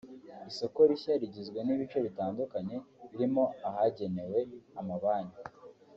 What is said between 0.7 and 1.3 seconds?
rishya